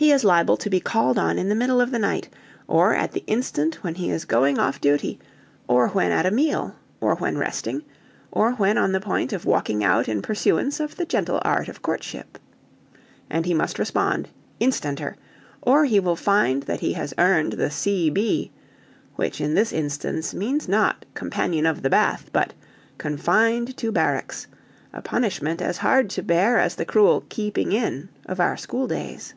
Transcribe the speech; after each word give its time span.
He 0.00 0.12
is 0.12 0.24
liable 0.24 0.56
to 0.56 0.70
be 0.70 0.80
called 0.80 1.18
on 1.18 1.38
in 1.38 1.50
the 1.50 1.54
middle 1.54 1.78
of 1.78 1.90
the 1.90 1.98
night, 1.98 2.30
or 2.66 2.94
at 2.96 3.12
the 3.12 3.22
instant 3.26 3.84
when 3.84 3.96
he 3.96 4.08
is 4.10 4.24
going 4.24 4.58
off 4.58 4.80
duty, 4.80 5.18
or 5.68 5.88
when 5.88 6.10
at 6.10 6.24
a 6.24 6.30
meal, 6.30 6.74
or 7.02 7.16
when 7.16 7.36
resting, 7.36 7.82
or 8.32 8.52
when 8.52 8.78
on 8.78 8.92
the 8.92 9.00
point 9.00 9.34
of 9.34 9.44
walking 9.44 9.84
out 9.84 10.08
in 10.08 10.22
pursuance 10.22 10.80
of 10.80 10.96
the 10.96 11.04
gentle 11.04 11.38
art 11.44 11.68
of 11.68 11.82
courtship. 11.82 12.38
And 13.28 13.44
he 13.44 13.52
must 13.52 13.78
respond, 13.78 14.30
instanter, 14.58 15.16
or 15.60 15.84
he 15.84 16.00
will 16.00 16.16
find 16.16 16.62
that 16.62 16.80
he 16.80 16.94
has 16.94 17.12
earned 17.18 17.52
the 17.52 17.70
C.B. 17.70 18.50
which 19.16 19.38
in 19.38 19.52
this 19.52 19.70
instance 19.70 20.32
means 20.32 20.66
not 20.66 21.04
Companion 21.12 21.66
of 21.66 21.82
the 21.82 21.90
Bath, 21.90 22.30
but 22.32 22.54
Confined 22.96 23.76
to 23.76 23.92
Barracks, 23.92 24.46
a 24.94 25.02
punishment 25.02 25.60
as 25.60 25.76
hard 25.76 26.08
to 26.08 26.22
bear 26.22 26.58
as 26.58 26.76
the 26.76 26.86
cruel 26.86 27.26
"keeping 27.28 27.72
in" 27.72 28.08
of 28.24 28.40
our 28.40 28.56
school 28.56 28.86
days. 28.88 29.34